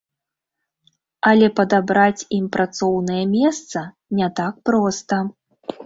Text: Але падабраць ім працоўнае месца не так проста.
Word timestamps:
Але 1.33 1.47
падабраць 1.59 2.21
ім 2.39 2.49
працоўнае 2.57 3.21
месца 3.37 3.87
не 4.21 4.35
так 4.45 4.53
проста. 4.69 5.25